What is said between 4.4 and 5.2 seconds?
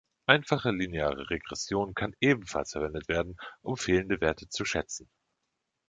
zu schätzen.